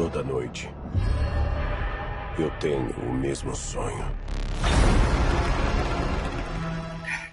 [0.00, 0.66] Toda noite,
[2.38, 4.02] eu tenho o mesmo sonho.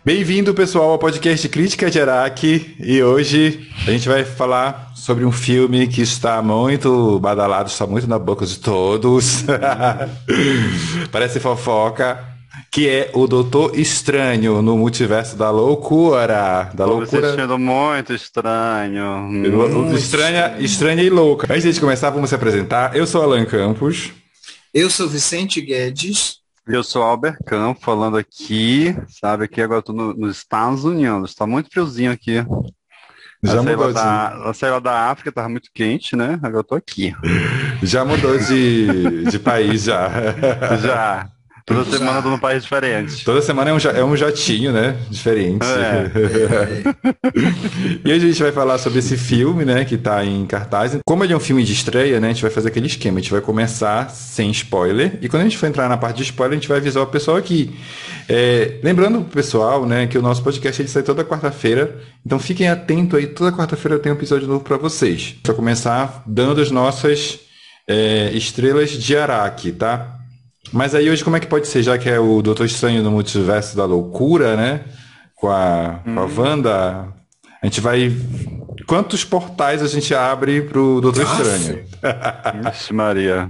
[0.03, 2.75] Bem-vindo, pessoal, ao podcast Crítica de Araque.
[2.77, 8.05] E hoje a gente vai falar sobre um filme que está muito badalado, está muito
[8.05, 9.45] na boca de todos.
[11.09, 12.36] Parece fofoca.
[12.71, 16.69] Que é o Doutor Estranho no multiverso da loucura.
[16.73, 17.27] Da Tô loucura.
[17.27, 19.21] assistindo muito estranho.
[19.23, 21.51] Muito estranha, estranha e louca.
[21.51, 22.95] Antes de começar, vamos se apresentar.
[22.95, 24.11] Eu sou Alan Campos.
[24.73, 26.37] Eu sou Vicente Guedes.
[26.67, 31.33] Eu sou Albert Campo falando aqui, sabe, aqui agora eu tô no- nos Estados Unidos,
[31.33, 32.45] tá muito friozinho aqui.
[33.41, 36.33] Já a mudou, da, a saí lá da África, tava muito quente, né?
[36.43, 37.15] Agora eu tô aqui.
[37.81, 40.09] de, já mudou de, de país já.
[40.81, 41.29] Já.
[41.67, 43.25] Toda semana eu tô num país diferente.
[43.25, 44.95] Toda semana é um, é um jatinho, né?
[45.09, 45.65] Diferente.
[48.05, 49.83] e hoje a gente vai falar sobre esse filme, né?
[49.83, 50.97] Que tá em cartaz.
[51.05, 52.29] Como ele é um filme de estreia, né?
[52.29, 53.17] A gente vai fazer aquele esquema.
[53.17, 55.19] A gente vai começar sem spoiler.
[55.21, 57.07] E quando a gente for entrar na parte de spoiler, a gente vai avisar o
[57.07, 57.77] pessoal aqui.
[58.29, 60.07] É, lembrando pro pessoal, né?
[60.07, 61.99] Que o nosso podcast ele sai toda quarta-feira.
[62.25, 63.27] Então fiquem atentos aí.
[63.27, 65.15] Toda quarta-feira tem um episódio novo para vocês.
[65.15, 67.39] A gente vai começar dando as nossas
[67.85, 70.16] é, estrelas de Araque, tá?
[70.71, 73.11] Mas aí hoje como é que pode ser, já que é o Doutor Estranho no
[73.11, 74.81] Multiverso da Loucura, né?
[75.35, 77.13] Com a, com a Wanda,
[77.61, 78.11] a gente vai...
[78.85, 81.41] Quantos portais a gente abre pro Doutor Aff.
[81.41, 81.83] Estranho?
[82.63, 83.49] Vixe Maria.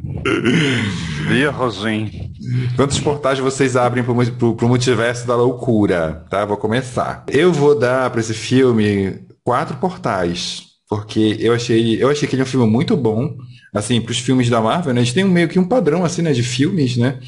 [1.27, 2.31] Virgem.
[2.75, 6.25] Quantos portais vocês abrem pro, pro, pro Multiverso da Loucura?
[6.29, 6.43] Tá?
[6.43, 7.23] Vou começar.
[7.27, 10.66] Eu vou dar pra esse filme quatro portais.
[10.89, 13.37] Porque eu achei, eu achei que ele é um filme muito bom.
[13.73, 15.01] Assim, pros filmes da Marvel, né?
[15.01, 16.31] A gente tem um, meio que um padrão, assim, né?
[16.31, 17.19] De filmes, né?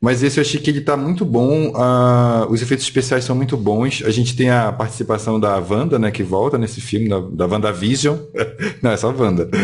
[0.00, 3.54] Mas esse eu achei que ele tá muito bom, ah, os efeitos especiais são muito
[3.54, 4.02] bons.
[4.06, 8.16] A gente tem a participação da Wanda, né, que volta nesse filme, da, da WandaVision.
[8.80, 9.50] Não, é só Wanda.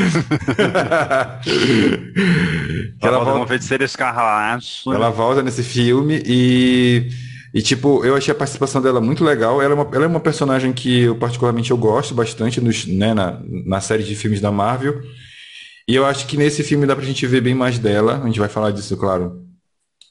[3.01, 4.83] Ela ela volta uma feiticeira escarlate.
[4.89, 7.09] ela volta nesse filme e,
[7.57, 9.63] e, tipo, eu achei a participação dela muito legal.
[9.63, 13.15] Ela é uma, ela é uma personagem que eu particularmente eu gosto bastante nos, né,
[13.15, 15.01] na, na série de filmes da Marvel.
[15.89, 18.21] E eu acho que nesse filme dá pra gente ver bem mais dela.
[18.23, 19.43] A gente vai falar disso, claro,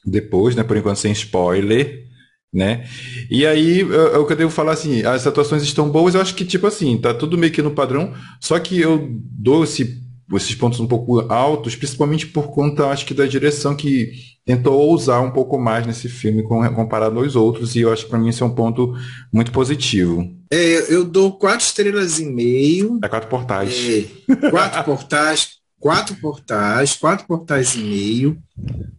[0.04, 0.62] depois, né?
[0.64, 2.04] Por enquanto sem spoiler,
[2.52, 2.86] né?
[3.30, 6.20] E aí, eu- é o que eu devo falar assim, as atuações estão boas, eu
[6.20, 10.02] acho que, tipo assim, tá tudo meio que no padrão, só que eu dou esse-
[10.34, 14.12] esses pontos um pouco altos, principalmente por conta, acho que, da direção que
[14.46, 18.10] tentou ousar um pouco mais nesse filme com- comparado aos outros, e eu acho que
[18.10, 18.94] pra mim isso é um ponto
[19.32, 20.32] muito positivo.
[20.50, 22.98] É, eu dou quatro estrelas e meio.
[23.02, 23.74] É quatro portais.
[23.74, 25.48] É, quatro portais,
[25.80, 28.38] quatro portais, quatro portais e meio.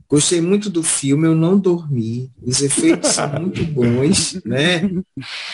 [0.10, 2.30] Gostei muito do filme, eu não dormi.
[2.42, 4.90] Os efeitos são muito bons, né?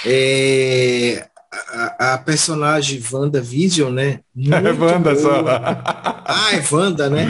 [0.05, 1.27] É,
[1.69, 4.19] a, a personagem Wanda Vision, né?
[4.35, 5.41] Muito É Wanda só.
[5.41, 5.81] boa.
[6.25, 7.27] Ah, é Wanda, né?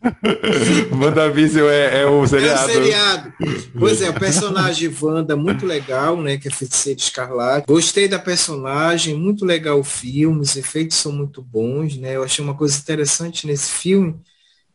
[0.92, 2.72] WandaVision é, é o É o seriado.
[2.72, 3.32] seriado.
[3.78, 6.38] Pois é, o personagem Wanda, muito legal, né?
[6.38, 7.66] Que é feiticeiro escarlate.
[7.66, 12.16] Gostei da personagem, muito legal o filme, os efeitos são muito bons, né?
[12.16, 14.20] Eu achei uma coisa interessante nesse filme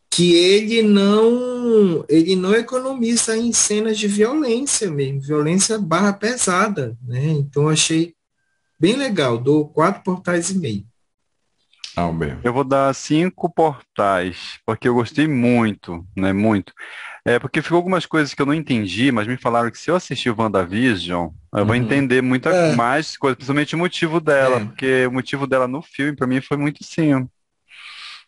[0.08, 7.26] que ele não ele não economiza em cenas de violência mesmo, violência barra pesada, né?
[7.32, 8.14] Então achei
[8.78, 10.86] bem legal, dou quatro portais e meio.
[11.96, 12.10] Ah.
[12.44, 16.32] Eu vou dar cinco portais, porque eu gostei muito, né?
[16.32, 16.72] Muito.
[17.24, 19.96] É porque ficou algumas coisas que eu não entendi, mas me falaram que se eu
[19.96, 21.82] assistir o WandaVision, eu vou Uhum.
[21.82, 22.76] entender muita É.
[22.76, 24.64] mais coisa, principalmente o motivo dela, É.
[24.64, 27.14] porque o motivo dela no filme, pra mim, foi muito assim.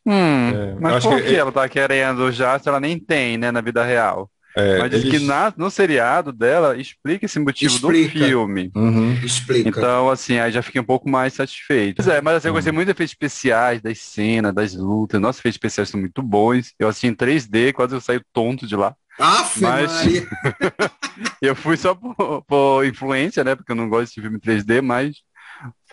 [0.07, 3.37] Hum, É, mas acho por que- que ela tá querendo já se ela nem tem,
[3.37, 4.31] né, na vida real?
[4.59, 8.19] É, Mas diz eles- que na, no seriado dela explica esse motivo Explica.
[8.19, 8.71] do filme.
[8.75, 9.13] Uhum.
[9.23, 9.69] Explica.
[9.69, 11.97] Então, assim, aí já fiquei um pouco mais satisfeito.
[11.97, 15.21] Pois é, mas assim, eu gostei muito dos efeitos especiais, das cenas, das lutas.
[15.21, 16.73] Nossos efeitos especiais são muito bons.
[16.79, 18.95] Eu assisti em 3D, quase eu saí tonto de lá.
[19.19, 20.03] Aff, mas-.
[21.43, 23.55] Eu fui só por, por influência, né?
[23.55, 25.17] Porque eu não gosto de filme 3D, mas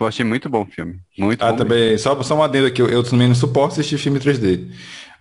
[0.00, 1.00] eu achei muito bom o filme.
[1.18, 1.52] Muito Ah, bom.
[1.56, 1.68] mesmo.
[1.68, 4.70] também, só, só um adendo aqui, eu, eu também não suporto assistir filme 3D.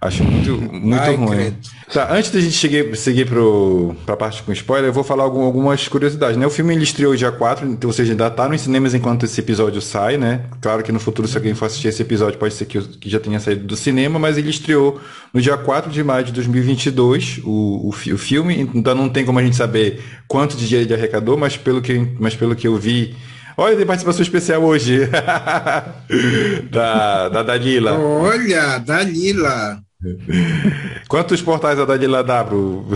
[0.08, 1.30] Acho muito, muito Ai, ruim.
[1.30, 1.58] credo.
[1.94, 5.44] Tá, antes da gente chegar, seguir pro, pra parte com spoiler, eu vou falar algum-
[5.44, 6.46] algumas curiosidades, né?
[6.46, 9.40] O filme ele estreou dia 4, então, ou seja, ainda tá nos cinemas enquanto esse
[9.40, 10.42] episódio sai, né?
[10.62, 13.20] Claro que no futuro, se alguém for assistir esse episódio, pode ser que, que já
[13.20, 15.00] tenha saído do cinema, mas ele estreou
[15.34, 17.50] no dia 4 de maio de 2022, o,
[17.88, 21.38] o, o filme, então não tem como a gente saber quanto de dinheiro ele arrecadou,
[21.38, 23.16] mas pelo que, mas pelo que eu vi,
[23.58, 25.08] Olha, tem participação especial hoje.
[26.70, 27.98] da, da Dalila.
[27.98, 29.80] Olha, Dalila.
[31.08, 32.86] Quantos portais a Dalila dá pro.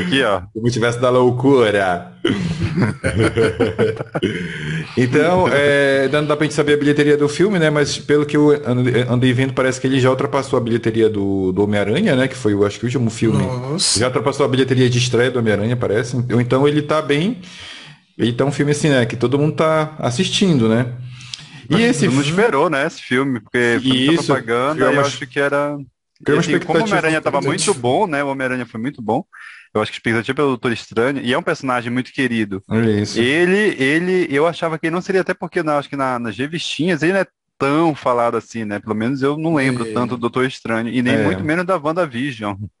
[0.00, 0.42] Aqui, ó.
[0.54, 2.12] O multiverso da loucura.
[4.96, 7.70] então, é, não dá pra gente saber a bilheteria do filme, né?
[7.70, 8.50] Mas pelo que eu
[9.08, 12.28] andei vendo, parece que ele já ultrapassou a bilheteria do, do Homem-Aranha, né?
[12.28, 13.42] Que foi, eu acho que o último filme.
[13.42, 13.98] Nossa.
[13.98, 16.16] Já ultrapassou a bilheteria de estreia do Homem-Aranha, parece.
[16.16, 17.38] Então ele tá bem.
[18.18, 19.04] Ele tá um filme assim, né?
[19.04, 20.86] Que todo mundo tá assistindo, né?
[21.70, 25.76] E esse não esperou, né, esse filme, porque foi Isso, propaganda, eu acho que era.
[26.38, 28.24] Assim, como o Homem-Aranha estava muito bom, né?
[28.24, 29.24] O Homem-Aranha foi muito bom.
[29.74, 32.62] Eu acho que a expectativa pelo Doutor Estranho, e é um personagem muito querido.
[33.02, 33.20] Isso.
[33.20, 36.36] Ele, ele, eu achava que ele não seria, até porque não, acho que na, nas
[36.36, 37.26] revistinhas ele não é
[37.58, 38.78] tão falado assim, né?
[38.78, 39.92] Pelo menos eu não lembro é.
[39.92, 41.24] tanto do Doutor Estranho, e nem é.
[41.24, 42.56] muito menos da WandaVision.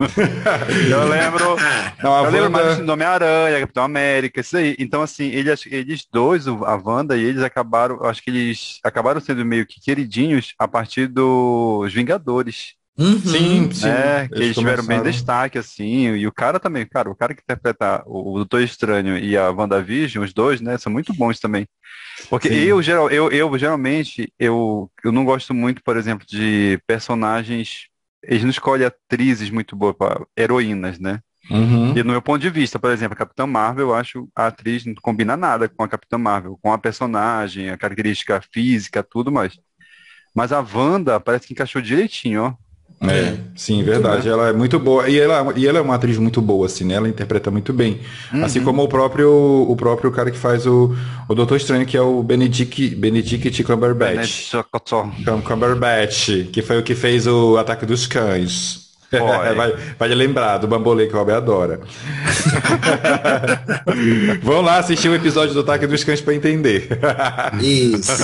[0.90, 1.56] eu lembro.
[2.02, 2.30] Não, eu Wanda...
[2.30, 4.76] lembro mais do Homem-Aranha, Capitão América, isso aí.
[4.78, 9.44] Então, assim, eles, eles dois, a Wanda e eles acabaram, acho que eles acabaram sendo
[9.44, 12.75] meio que queridinhos a partir dos Vingadores.
[12.98, 13.88] Uhum, sim, sim.
[13.88, 17.42] É, que eles, tiveram bem destaque, assim, e o cara também, cara, o cara que
[17.42, 21.68] interpreta o, Doutor Estranho e a WandaVision, os dois, né, são muito bons também.
[22.30, 27.88] Porque eu, geral, eu, eu, geralmente, eu, eu não gosto muito, por exemplo, de personagens,
[28.22, 29.94] eles não escolhem atrizes muito boas,
[30.34, 31.20] heroínas, né?
[31.50, 31.96] Uhum.
[31.96, 34.84] E no meu ponto de vista, por exemplo, a Capitã Marvel, eu acho a atriz
[34.84, 39.56] não combina nada com a Capitã Marvel, com a personagem, a característica física, tudo mais.
[40.34, 42.65] Mas a Wanda parece que encaixou direitinho, ó.
[43.00, 44.28] É, sim, verdade.
[44.28, 45.08] Ela é muito boa.
[45.08, 46.94] E ela, e ela é uma atriz muito boa, assim, né?
[46.94, 48.00] Ela interpreta muito bem.
[48.32, 48.44] Uhum.
[48.44, 50.96] Assim como o próprio, o próprio cara que faz o,
[51.28, 54.50] o Doutor Estranho, que é o Benedict, Benedict Cumberbatch.
[54.50, 54.50] Benedict
[55.42, 58.85] Cumberbatch, que foi o que fez o Ataque dos Cães.
[59.56, 61.80] vai, vai lembrar do bambolê que o Robert adora.
[64.42, 66.88] Vão lá assistir o um episódio do Ataque dos Cães para entender.
[67.60, 68.22] Isso.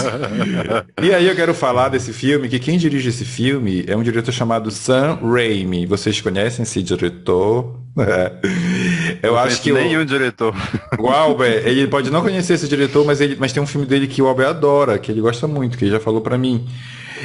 [1.03, 4.33] e aí eu quero falar desse filme, que quem dirige esse filme é um diretor
[4.33, 5.87] chamado Sam Raimi.
[5.87, 7.83] Vocês conhecem esse diretor?
[9.23, 10.55] Eu, acho que nenhum o, diretor.
[10.99, 14.07] O Albert, ele pode não conhecer esse diretor, mas, ele, mas tem um filme dele
[14.07, 16.67] que o Albert adora, que ele gosta muito, que ele já falou para mim.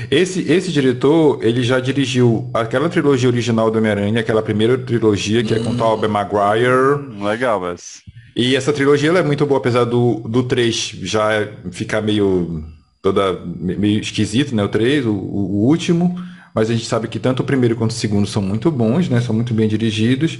[0.09, 5.53] Esse, esse diretor, ele já dirigiu aquela trilogia original do Homem-Aranha, aquela primeira trilogia, que
[5.53, 5.57] hum.
[5.57, 7.23] é com o Tobey Maguire.
[7.23, 8.01] Legal, mas...
[8.35, 12.63] E essa trilogia é muito boa, apesar do, do 3 já ficar meio
[13.01, 14.63] toda meio esquisito, né?
[14.63, 16.15] O 3, o, o, último.
[16.53, 19.21] Mas a gente sabe que tanto o primeiro quanto o segundo são muito bons, né?
[19.21, 20.37] São muito bem dirigidos.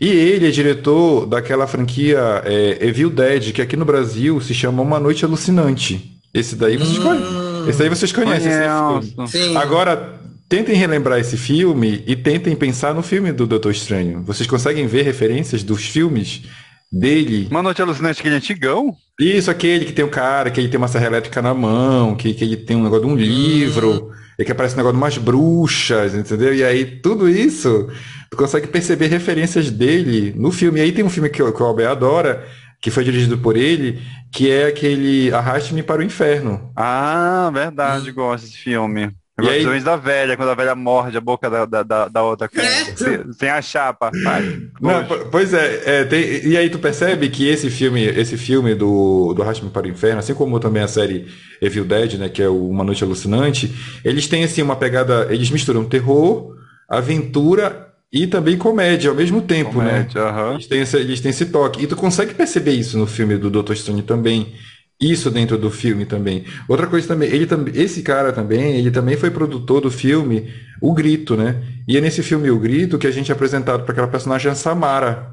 [0.00, 4.82] E ele é diretor daquela franquia é, Evil Dead, que aqui no Brasil se chama
[4.82, 6.20] Uma Noite Alucinante.
[6.32, 7.49] Esse daí vocês hum.
[7.60, 7.70] Conhecem.
[7.70, 8.52] Esse aí vocês conhecem.
[8.52, 14.22] Esse Agora, tentem relembrar esse filme e tentem pensar no filme do Doutor Estranho.
[14.24, 16.42] Vocês conseguem ver referências dos filmes
[16.90, 17.46] dele?
[17.50, 18.96] Uma noite alucinante, aquele antigão?
[19.18, 22.34] Isso, aquele que tem o cara, que ele tem uma serra elétrica na mão, que,
[22.34, 25.18] que ele tem um negócio de um livro, e que aparece um negócio de umas
[25.18, 26.54] bruxas, entendeu?
[26.54, 27.88] E aí, tudo isso,
[28.30, 30.80] tu consegue perceber referências dele no filme.
[30.80, 32.44] E aí tem um filme que, que o Albert adora,
[32.80, 34.00] que foi dirigido por ele,
[34.32, 36.72] que é aquele Arraste-me para o Inferno.
[36.74, 38.14] Ah, verdade, hum.
[38.14, 39.14] gosto desse filme.
[39.42, 39.80] E aí...
[39.80, 42.48] da velha, quando a velha morde a boca da, da, da, outra
[42.94, 44.10] sem, sem a chapa.
[44.26, 48.74] Ai, Não, pois é, é tem, e aí tu percebe que esse filme, esse filme
[48.74, 51.26] do, do Arraste-me para o Inferno, assim como também a série
[51.60, 53.74] Evil Dead, né, que é o Uma Noite Alucinante,
[54.04, 56.54] eles têm assim uma pegada, eles misturam terror,
[56.88, 59.90] aventura e também comédia ao mesmo tempo, né?
[59.90, 60.42] comédia, né?
[60.42, 60.52] Uhum.
[60.54, 61.82] Eles, têm esse, eles têm esse toque.
[61.82, 63.74] E tu consegue perceber isso no filme do Dr.
[63.74, 64.52] Stone também.
[65.00, 66.44] Isso dentro do filme também.
[66.68, 70.92] Outra coisa também, ele também, esse cara também, ele também foi produtor do filme O
[70.92, 71.62] Grito, né?
[71.88, 75.30] E é nesse filme O Grito que a gente é apresentado para aquela personagem Samara.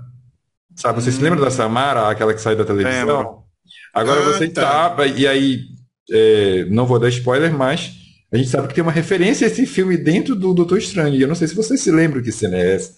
[0.74, 1.14] Sabe, você hum.
[1.14, 3.18] se lembra da Samara, aquela que sai da televisão?
[3.18, 3.38] Lembro.
[3.94, 4.92] Agora ah, você tá.
[4.92, 5.62] tá, e aí,
[6.12, 7.97] é, não vou dar spoiler, mas
[8.32, 11.16] a gente sabe que tem uma referência a esse filme dentro do Doutor Estranho.
[11.16, 12.94] E eu não sei se você se lembra que cena é essa.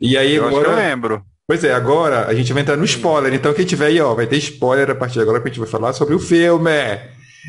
[0.00, 0.68] E aí eu agora.
[0.68, 1.24] eu lembro.
[1.46, 3.34] Pois é, agora a gente vai entrar no spoiler.
[3.34, 5.60] Então quem tiver aí, ó, vai ter spoiler a partir de agora que a gente
[5.60, 6.70] vai falar sobre o filme.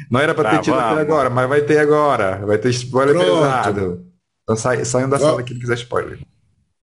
[0.09, 2.45] Não era para tá, ter tido até agora, mas vai ter agora.
[2.45, 3.41] Vai ter spoiler Pronto.
[3.41, 4.05] pesado.
[4.43, 6.19] Então sai, saiam da sala que não quiser spoiler.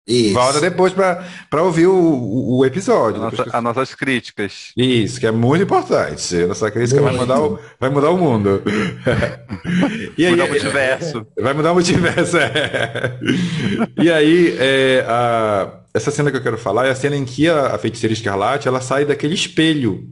[0.08, 0.34] Isso.
[0.34, 3.20] Volta depois para ouvir o, o, o episódio.
[3.20, 3.50] Nossa, que...
[3.52, 4.72] As nossas críticas.
[4.78, 6.44] Isso, que é muito importante.
[6.44, 8.62] A nossa crítica vai mudar, o, vai mudar o mundo.
[10.16, 11.28] e aí, mudar o multiverso.
[11.42, 13.20] Vai mudar o multiverso, é.
[14.02, 17.50] E aí, é, a, essa cena que eu quero falar é a cena em que
[17.50, 20.08] a, a feiticeira escarlate ela sai daquele espelho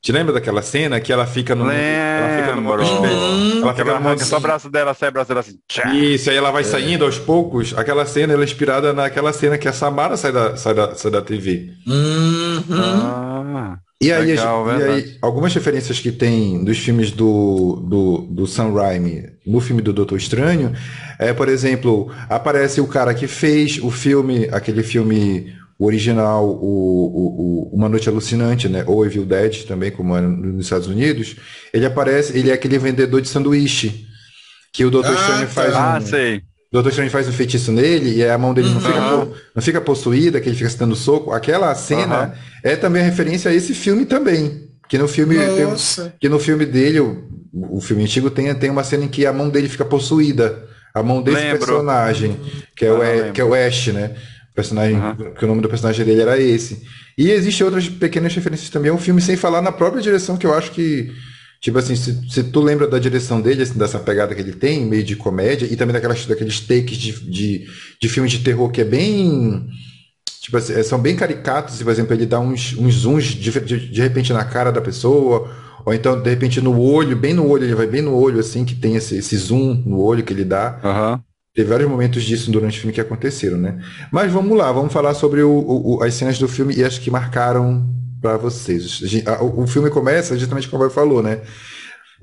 [0.00, 1.64] te lembra daquela cena que ela fica no.
[1.64, 1.82] Lembro.
[1.82, 3.62] Ela fica no espelho.
[3.62, 5.58] Ela fica no só o braço dela, sai o braço dela assim.
[5.94, 6.64] Isso, aí ela vai é.
[6.64, 7.76] saindo aos poucos.
[7.76, 11.10] Aquela cena ela é inspirada naquela cena que a Samara sai da, sai da, sai
[11.10, 11.70] da TV.
[11.86, 12.62] Uhum.
[12.70, 13.78] Ah.
[14.00, 18.74] E aí, Legal, e aí, algumas referências que tem dos filmes do, do, do Sam
[18.74, 20.74] Raimi no filme do Doutor Estranho
[21.18, 27.70] é, por exemplo, aparece o cara que fez o filme, aquele filme original, o, o,
[27.72, 28.84] o Uma Noite Alucinante, né?
[28.86, 31.36] Ou Evil Dead também, como é nos Estados Unidos.
[31.72, 34.06] Ele aparece, ele é aquele vendedor de sanduíche
[34.72, 35.72] que o Doutor ah, faz.
[35.72, 35.78] Tá.
[35.78, 36.36] Um, ah, sei.
[36.38, 36.42] O
[36.72, 38.74] Doutor Estranho faz um feitiço nele e a mão dele uhum.
[38.74, 41.32] não, fica, não fica possuída, que ele fica se dando soco.
[41.32, 42.32] Aquela cena uhum.
[42.62, 44.66] é também referência a esse filme também.
[44.88, 48.84] Que no filme, tem, que no filme dele, o, o filme antigo tem, tem uma
[48.84, 50.64] cena em que a mão dele fica possuída.
[50.94, 51.58] A mão desse Lembro.
[51.58, 52.40] personagem,
[52.74, 54.14] que é, ah, o, que é o Ash, né?
[54.56, 55.34] Personagem, uhum.
[55.34, 56.82] que o nome do personagem dele era esse.
[57.16, 58.90] E existem outras pequenas referências também.
[58.90, 61.12] Um filme sem falar na própria direção que eu acho que
[61.60, 64.84] Tipo assim, se, se, tu lembra da direção dele, assim, dessa pegada que ele tem,
[64.84, 67.66] meio de comédia, e também daquelas, daqueles takes de, de,
[68.00, 69.66] de filme de terror que é bem.
[70.42, 74.00] Tipo assim, são bem caricatos, por exemplo, ele dá uns, uns zooms de, de, de
[74.00, 75.50] repente na cara da pessoa,
[75.84, 78.64] ou então, de repente, no olho, bem no olho, ele vai bem no olho, assim,
[78.64, 80.78] que tem esse, esse zoom no olho que ele dá.
[80.84, 81.20] Uhum.
[81.56, 83.82] Teve vários momentos disso durante o filme que aconteceram, né?
[84.12, 87.10] Mas vamos lá, vamos falar sobre o, o, as cenas do filme e as que
[87.10, 87.88] marcaram
[88.20, 89.00] para vocês.
[89.40, 91.40] O filme começa justamente como ele falou, né?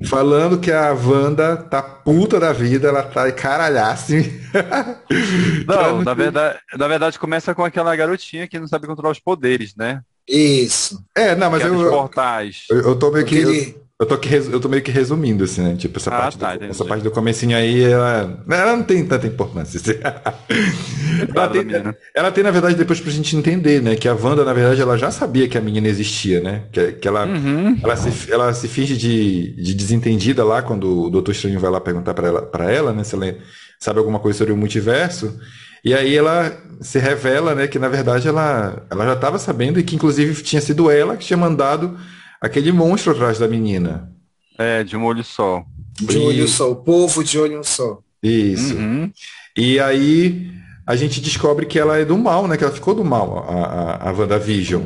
[0.06, 4.40] Falando que a Wanda tá puta da vida, ela tá caralhasse.
[5.66, 9.76] Não, na verdade, na verdade começa com aquela garotinha que não sabe controlar os poderes,
[9.76, 10.02] né?
[10.28, 11.04] Isso.
[11.16, 12.66] É, não, mas eu, portais.
[12.70, 13.38] Eu, eu tô meio que.
[13.38, 15.76] Eu, eu tô, que, eu tô meio que resumindo, assim, né?
[15.76, 19.06] Tipo, essa, ah, parte, tá, do, essa parte do comecinho aí, ela, ela não tem
[19.06, 19.80] tanta importância.
[19.80, 20.00] Assim.
[21.34, 23.96] ela, tem, ela tem, na verdade, depois pra gente entender, né?
[23.96, 26.64] Que a Wanda, na verdade, ela já sabia que a menina existia, né?
[26.72, 27.80] Que, que ela, uhum.
[27.82, 31.80] ela, se, ela se finge de, de desentendida lá quando o Doutor Estranho vai lá
[31.80, 33.04] perguntar pra ela, pra ela, né?
[33.04, 33.36] Se ela
[33.80, 35.40] sabe alguma coisa sobre o multiverso.
[35.84, 37.68] E aí ela se revela, né?
[37.68, 41.26] Que na verdade ela, ela já estava sabendo e que inclusive tinha sido ela que
[41.26, 41.98] tinha mandado
[42.44, 44.12] aquele monstro atrás da menina.
[44.58, 45.64] É, de um olho só.
[46.00, 48.00] De um olho só, o povo de olho só.
[48.22, 48.76] Isso.
[48.76, 49.12] Uhum.
[49.58, 50.52] E aí
[50.86, 52.58] a gente descobre que ela é do mal, né?
[52.58, 53.64] Que ela ficou do mal, a,
[54.06, 54.84] a, a WandaVision.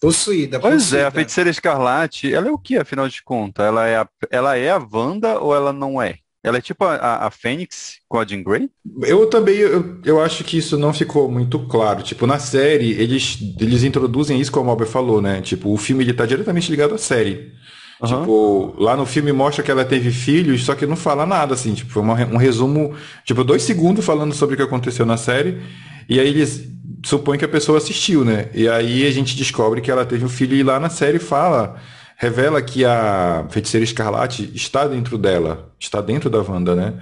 [0.00, 1.02] Possuída, Pois possuída.
[1.02, 3.64] é, a feiticeira escarlate, ela é o que, afinal de contas?
[3.64, 6.18] Ela é a, ela é a Wanda ou ela não é?
[6.46, 8.70] Ela é tipo a, a Fênix com a Jean Grey?
[9.02, 12.04] Eu também, eu, eu acho que isso não ficou muito claro.
[12.04, 15.40] Tipo, na série, eles, eles introduzem isso como o Albert falou, né?
[15.40, 17.52] Tipo, o filme ele tá diretamente ligado à série.
[18.00, 18.06] Uhum.
[18.06, 21.74] Tipo, lá no filme mostra que ela teve filhos, só que não fala nada, assim.
[21.74, 25.60] Tipo, foi um resumo, tipo, dois segundos falando sobre o que aconteceu na série.
[26.08, 26.68] E aí eles
[27.04, 28.50] supõem que a pessoa assistiu, né?
[28.54, 31.76] E aí a gente descobre que ela teve um filho e lá na série fala
[32.16, 36.94] revela que a feiticeira escarlate está dentro dela, está dentro da Wanda, né?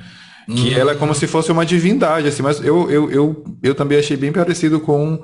[0.49, 0.54] Hum.
[0.54, 3.99] Que ela é como se fosse uma divindade, assim, mas eu, eu, eu, eu também
[3.99, 5.23] achei bem parecido com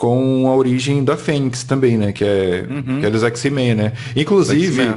[0.00, 2.10] com a origem da Fênix também, né?
[2.10, 3.00] Que é, uhum.
[3.00, 3.92] que é dos X-Men, né?
[4.16, 4.94] Inclusive,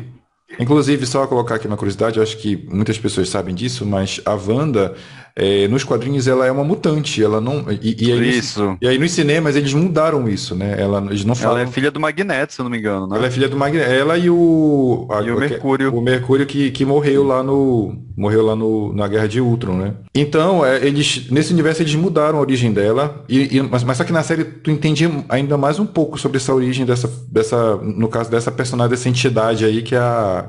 [0.57, 4.33] inclusive, só colocar aqui uma curiosidade, eu acho que muitas pessoas sabem disso, mas a
[4.33, 4.95] Wanda,
[5.35, 8.77] é, nos quadrinhos ela é uma mutante, ela não e, e aí, isso.
[8.79, 10.75] e aí nos cinemas eles mudaram isso, né?
[10.79, 11.57] Ela eles não falam.
[11.59, 13.17] Ela é filha do Magneto, se eu não me engano, né?
[13.17, 16.69] Ela é filha do Magneto, ela e o a, e o Mercúrio, o Mercúrio que,
[16.69, 19.93] que morreu lá no morreu lá no, na Guerra de Ultron, né?
[20.13, 24.03] Então é, eles nesse universo eles mudaram a origem dela e, e mas, mas só
[24.03, 28.07] que na série tu entende ainda mais um pouco sobre essa origem dessa dessa no
[28.07, 30.45] caso dessa personagem dessa entidade aí que é a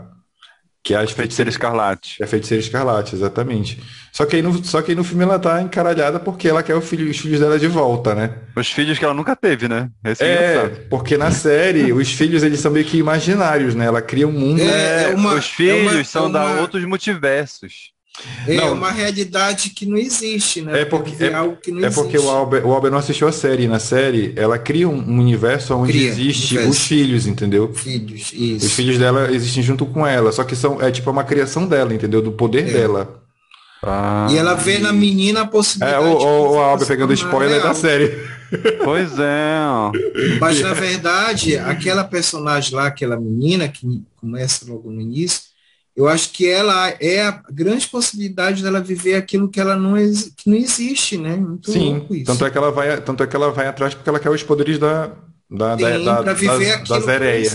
[0.85, 2.19] que é a feiticeira escarlate.
[2.21, 3.83] É a feiticeira escarlate, exatamente.
[4.12, 6.79] Só que, aí no, só que aí no filme ela tá encaralhada porque ela quer
[6.83, 8.35] filho, os filhos dela de volta, né?
[8.55, 9.88] Os filhos que ela nunca teve, né?
[10.05, 13.87] Esse é, é porque na série os filhos eles são meio que imaginários, né?
[13.87, 14.61] Ela cria um mundo.
[14.61, 16.38] É, é uma, os filhos é uma, são uma...
[16.38, 17.94] da outros multiversos.
[18.47, 18.75] É não.
[18.75, 20.83] uma realidade que não existe, né?
[20.83, 23.33] É porque, é, algo que não é porque o Albert, o Albert não assistiu a
[23.33, 23.66] série.
[23.66, 26.71] Na série, ela cria um universo onde cria, existe universo.
[26.71, 27.73] os filhos, entendeu?
[27.75, 28.66] Filhos, isso.
[28.66, 31.92] Os filhos dela existem junto com ela, só que são é tipo uma criação dela,
[31.92, 32.23] entendeu?
[32.23, 32.73] Do poder é.
[32.73, 33.21] dela.
[33.83, 36.06] Ah, e ela vê na menina a possibilidade.
[36.06, 37.68] É, o, o, o Albert pegando spoiler real.
[37.68, 38.16] da série.
[38.85, 40.38] Pois é.
[40.40, 45.42] Mas na verdade, aquela personagem lá, aquela menina que começa logo no início,
[45.97, 49.95] eu acho que ela é a grande possibilidade dela viver aquilo que ela não,
[50.37, 51.37] que não existe, né?
[51.37, 54.19] Muito Sim, tanto é que ela vai, tanto é que ela vai atrás porque ela
[54.19, 55.13] quer os poderes da
[55.51, 57.51] da Sim, da, da, da, da Zereia.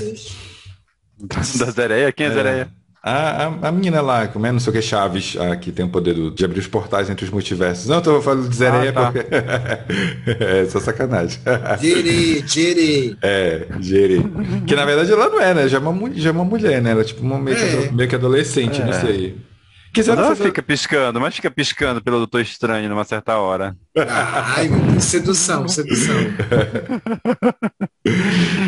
[1.17, 2.11] Da Zereia?
[2.13, 2.33] Quem é, é.
[2.33, 2.78] Zereia?
[3.01, 5.85] A, a, a, menina lá, como é, não sei o que, Chaves, a, que tem
[5.85, 7.87] o poder do, de abrir os portais entre os multiversos.
[7.87, 9.11] Não, eu tô falando de Zereia ah, tá.
[9.11, 9.27] porque.
[10.43, 11.39] é, só sacanagem.
[11.81, 13.17] Jere, Jere.
[13.21, 14.21] É, Jere.
[14.67, 15.67] Que na verdade ela não é, né?
[15.69, 16.91] Já é uma, já é uma mulher, né?
[16.91, 17.87] Ela é tipo uma, meio, é.
[17.87, 18.85] que, meio que adolescente, é.
[18.85, 19.48] não sei.
[19.93, 23.75] Que você não fica piscando, mas fica piscando pelo Doutor Estranho numa certa hora.
[23.97, 24.69] Ai,
[24.99, 26.15] sedução, sedução.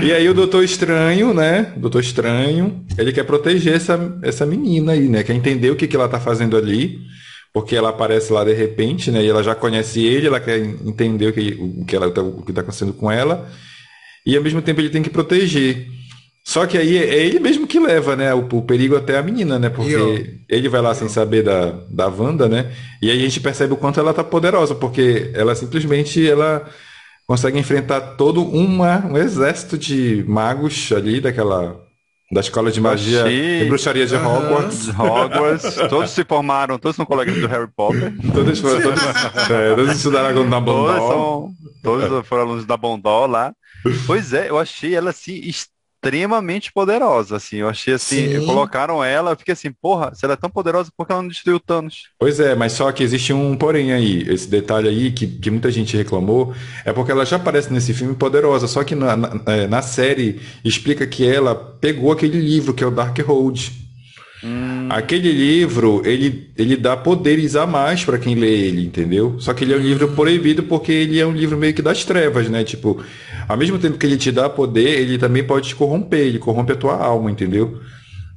[0.04, 1.74] e aí o Doutor Estranho, né?
[1.78, 5.24] Doutor Estranho, ele quer proteger essa, essa menina aí, né?
[5.24, 7.00] Quer entender o que, que ela tá fazendo ali,
[7.54, 9.24] porque ela aparece lá de repente, né?
[9.24, 12.42] E ela já conhece ele, ela quer entender o que, o que, ela, tá, o
[12.42, 13.48] que tá acontecendo com ela.
[14.26, 15.88] E ao mesmo tempo ele tem que proteger.
[16.44, 19.60] Só que aí é ele mesmo que leva, né, o, o perigo até a menina,
[19.60, 19.70] né?
[19.70, 22.72] Porque ele vai lá sem saber da, da Wanda, né?
[23.02, 26.68] E aí a gente percebe o quanto ela tá poderosa, porque ela simplesmente ela
[27.28, 31.80] consegue enfrentar todo uma, um exército de magos ali daquela
[32.32, 34.88] da escola de magia e bruxaria de Hogwarts.
[34.98, 35.76] Hogwarts.
[35.90, 38.14] todos se formaram, todos são colegas do Harry Potter.
[38.34, 39.04] todos, foram, todos,
[39.50, 40.88] é, todos estudaram na Bondol.
[40.88, 41.52] Todos, são,
[42.10, 43.54] todos foram alunos da Bondol lá.
[44.08, 45.42] Pois é, eu achei ela assim
[46.04, 47.58] extremamente poderosa, assim.
[47.58, 48.46] Eu achei assim, Sim.
[48.46, 51.30] colocaram ela, eu fiquei assim, porra, se ela é tão poderosa, por que ela não
[51.30, 52.10] destruiu Thanos?
[52.20, 55.70] Pois é, mas só que existe um porém aí, esse detalhe aí que, que muita
[55.70, 56.54] gente reclamou,
[56.84, 60.42] é porque ela já aparece nesse filme poderosa, só que na, na, é, na série
[60.66, 63.81] explica que ela pegou aquele livro que é o Dark Hold.
[64.44, 64.88] Hum.
[64.90, 69.40] Aquele livro, ele, ele dá poderes a mais para quem lê ele, entendeu?
[69.40, 72.04] Só que ele é um livro proibido porque ele é um livro meio que das
[72.04, 72.64] trevas, né?
[72.64, 73.04] Tipo,
[73.48, 76.72] ao mesmo tempo que ele te dá poder, ele também pode te corromper, ele corrompe
[76.74, 77.80] a tua alma, entendeu?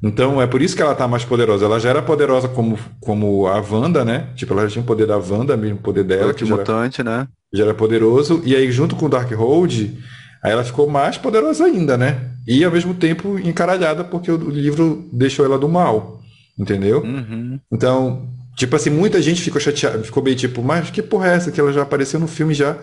[0.02, 1.64] Então é por isso que ela tá mais poderosa.
[1.64, 4.26] Ela já era poderosa como, como a Wanda, né?
[4.36, 6.34] Tipo, ela já tinha o poder da Wanda, mesmo poder dela.
[6.34, 7.28] que mutante, era, né?
[7.52, 8.42] Já era poderoso.
[8.44, 9.98] E aí, junto com o Darkhold,
[10.42, 12.33] aí ela ficou mais poderosa ainda, né?
[12.46, 16.20] E ao mesmo tempo encaralhada porque o livro deixou ela do mal.
[16.58, 17.02] Entendeu?
[17.02, 17.58] Uhum.
[17.72, 21.50] Então, tipo assim, muita gente ficou chateada, ficou bem tipo, mas que porra é essa?
[21.50, 22.76] Que ela já apareceu no filme já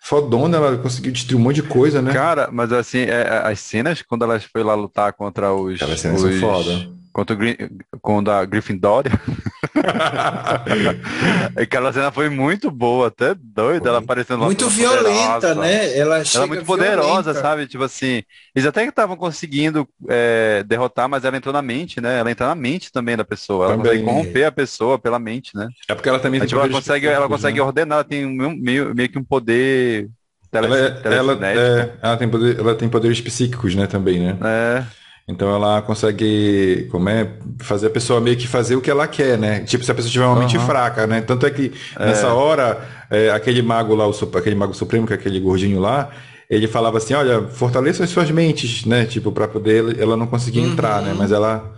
[0.00, 2.12] fodona, ela conseguiu destruir um monte de coisa, né?
[2.12, 5.74] Cara, mas assim, é, é as cenas quando ela foi lá lutar contra os.
[5.74, 6.40] Aquelas cenas os...
[6.40, 9.04] foda contra o contra a Gryffindor.
[11.56, 15.54] Aquela cena foi muito boa, até doida, ela aparecendo Muito violenta, poderosa.
[15.54, 15.96] né?
[15.96, 17.34] Ela, ela é muito poderosa, violenta.
[17.34, 17.66] sabe?
[17.66, 18.22] Tipo assim,
[18.54, 22.18] eles até que estavam conseguindo é, derrotar, mas ela entrou na mente, né?
[22.18, 23.66] Ela entra na mente também da pessoa.
[23.66, 23.84] Ela também.
[23.84, 25.68] consegue corromper a pessoa pela mente, né?
[25.88, 27.64] É porque ela também tem tipo, ela consegue, ela consegue né?
[27.64, 30.08] ordenar, ela tem meio, meio que um poder
[30.50, 34.36] Tele, ela, é, ela, é, ela, tem poder, ela tem poderes psíquicos, né, também, né?
[34.42, 34.99] É.
[35.30, 39.38] Então ela consegue, como é, fazer a pessoa meio que fazer o que ela quer,
[39.38, 39.60] né?
[39.60, 40.40] Tipo, se a pessoa tiver uma uhum.
[40.40, 41.20] mente fraca, né?
[41.20, 42.06] Tanto é que é.
[42.06, 46.10] nessa hora, é, aquele mago lá, o, aquele mago supremo, que é aquele gordinho lá,
[46.48, 49.06] ele falava assim, olha, fortaleça as suas mentes, né?
[49.06, 50.72] Tipo, para poder ela não conseguir uhum.
[50.72, 51.14] entrar, né?
[51.16, 51.72] Mas ela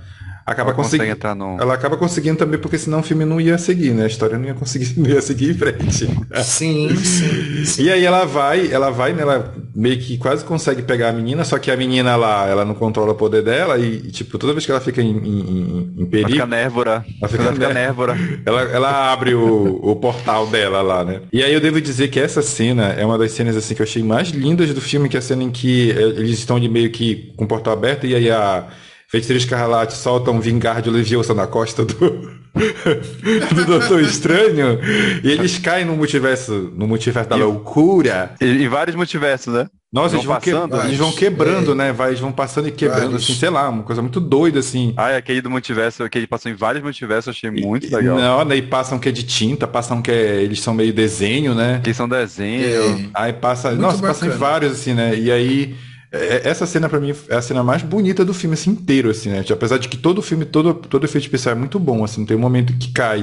[0.45, 1.11] acaba conseguindo.
[1.11, 1.61] Entrar no...
[1.61, 4.05] Ela acaba conseguindo também, porque senão o filme não ia seguir, né?
[4.05, 6.09] A história não ia conseguir, não ia seguir em frente.
[6.43, 7.83] Sim, sim, sim.
[7.83, 9.23] E aí ela vai, ela vai, né?
[9.23, 12.75] Ela meio que quase consegue pegar a menina, só que a menina lá, ela não
[12.75, 16.31] controla o poder dela e, tipo, toda vez que ela fica em, em, em perigo.
[16.31, 17.07] Ela fica névora.
[17.21, 18.17] Ela fica, ela fica névora.
[18.45, 21.21] Ela, ela abre o, o portal dela lá, né?
[21.33, 23.87] E aí eu devo dizer que essa cena é uma das cenas assim que eu
[23.87, 26.69] achei mais lindas do filme, que é a cena em que eh, eles estão de
[26.69, 28.69] meio que com o portal aberto e aí a
[29.12, 31.94] Feiticeiro Escarlate solta um Vingardio Leviosa na costa do,
[33.55, 34.81] do Doutor Estranho
[35.22, 38.35] e eles caem no multiverso, no multiverso da loucura.
[38.40, 39.68] E, e vários multiversos, né?
[39.92, 40.48] Nossa, eles vão, que...
[40.48, 41.75] eles vão quebrando, é.
[41.75, 41.92] né?
[41.92, 43.25] Vai, eles vão passando e quebrando, vários.
[43.25, 44.94] assim, sei lá, uma coisa muito doida, assim.
[44.96, 48.16] Ah, aquele do multiverso, aquele passou em vários multiversos, achei muito e, legal.
[48.18, 51.83] Não, daí passam que é de tinta, passam que é, eles são meio desenho, né?
[51.85, 52.64] Que são desenho.
[52.64, 53.11] É.
[53.12, 54.14] Aí passa, muito nossa, bacana.
[54.14, 55.14] passam em vários, assim, né?
[55.14, 58.70] E aí é, essa cena para mim é a cena mais bonita do filme assim,
[58.70, 59.44] inteiro, assim, né?
[59.51, 62.37] Apesar de que todo o filme, todo, todo efeito especial é muito bom, assim, tem
[62.37, 63.22] um momento que cai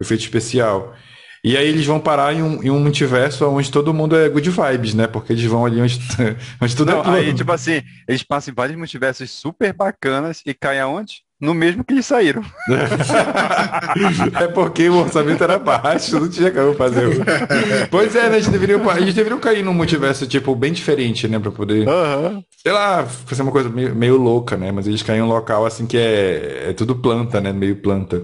[0.00, 0.94] o efeito especial.
[1.44, 4.48] E aí eles vão parar em um, em um multiverso onde todo mundo é good
[4.48, 5.06] vibes, né?
[5.06, 6.00] Porque eles vão ali onde,
[6.60, 7.18] onde tudo é não, é plano.
[7.18, 11.23] Aí, tipo assim, eles passam em vários multiversos super bacanas e caem aonde?
[11.40, 12.42] No mesmo que eles saíram.
[14.40, 17.08] é porque o orçamento era baixo, não tinha como fazer.
[17.90, 18.36] pois é, né?
[18.36, 21.38] A gente deveria, a gente deveria cair num multiverso, tipo, bem diferente, né?
[21.38, 22.42] Pra poder, uhum.
[22.62, 24.72] sei lá, fazer uma coisa meio, meio, louca, né?
[24.72, 27.52] Mas eles caem em um local, assim, que é, é tudo planta, né?
[27.52, 28.22] Meio planta.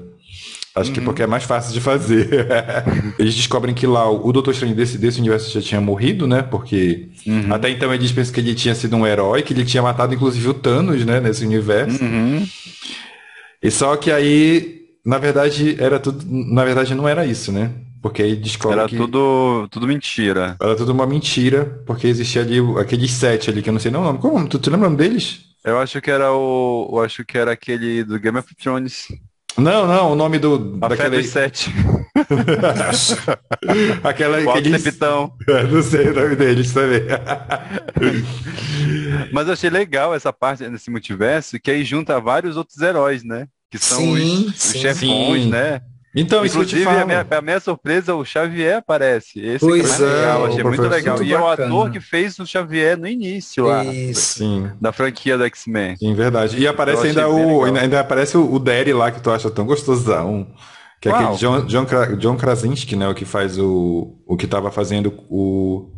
[0.74, 0.94] Acho uhum.
[0.94, 2.46] que porque é mais fácil de fazer.
[3.18, 6.42] eles descobrem que lá o Doutor Estranho desse, desse universo já tinha morrido, né?
[6.42, 7.52] Porque uhum.
[7.52, 10.48] até então eles pensam que ele tinha sido um herói, que ele tinha matado inclusive
[10.48, 11.18] o Thanos, né?
[11.20, 12.02] Nesse universo.
[12.02, 12.46] Uhum.
[13.62, 16.24] E só que aí, na verdade, era tudo.
[16.26, 17.72] Na verdade, não era isso, né?
[18.00, 18.96] Porque aí descobre Era que...
[18.96, 20.56] tudo, tudo mentira.
[20.60, 24.00] Era tudo uma mentira, porque existia ali aqueles sete ali, que eu não sei nem
[24.00, 24.18] o nome.
[24.18, 24.48] Como?
[24.48, 25.40] Tu, tu lembra o nome deles?
[25.62, 26.88] Eu acho que era o.
[26.92, 29.08] Eu acho que era aquele do Game of Thrones.
[29.56, 30.78] Não, não, o nome do.
[30.80, 31.22] A daquele...
[31.24, 31.72] sete.
[34.02, 34.40] Aquela.
[34.40, 34.82] O aqueles...
[34.82, 35.32] Capitão.
[35.70, 37.02] não sei o nome deles também.
[39.32, 43.46] Mas eu achei legal essa parte nesse multiverso, que aí junta vários outros heróis, né?
[43.70, 45.50] que são sim, os, sim, os chefões, sim.
[45.50, 45.80] né?
[46.14, 49.38] Então, Inclusive, a minha, a minha, surpresa, o Xavier aparece.
[49.38, 51.16] Esse pois é, legal, achei muito legal.
[51.16, 53.84] Muito e é o ator que fez o Xavier no início lá.
[53.84, 54.38] Isso.
[54.38, 54.70] Sim.
[54.80, 55.96] Da franquia do X-Men.
[55.96, 56.58] Sim, verdade.
[56.58, 57.64] E aparece ainda o.
[57.64, 60.48] Ainda aparece o, o Derry lá que tu acha tão gostosão.
[61.00, 61.86] Que é aquele John, John,
[62.18, 63.08] John Krasinski, né?
[63.08, 64.18] O que faz o.
[64.26, 65.92] O que tava fazendo o.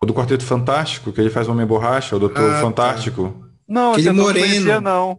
[0.00, 2.60] O do Quarteto Fantástico, que ele faz o Homem Borracha, o Doutor ah, tá.
[2.60, 3.30] Fantástico.
[3.30, 3.48] Tá.
[3.66, 4.46] Não, aquele moreno.
[4.46, 5.18] não conhecia, não.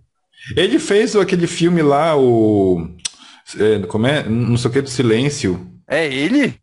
[0.56, 2.88] Ele fez aquele filme lá, o.
[3.58, 4.24] É, como é?
[4.24, 5.66] Não sei o que do silêncio.
[5.88, 6.56] É ele?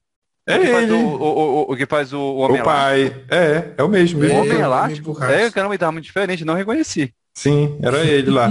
[0.46, 0.92] É o ele.
[0.92, 3.14] O, o, o, que faz o, o Homem O pai.
[3.30, 4.22] É, é o mesmo.
[4.22, 5.22] O Homem Elástico?
[5.24, 7.12] É, caramba, ele tava muito diferente, não reconheci.
[7.36, 8.48] Sim, era ele lá.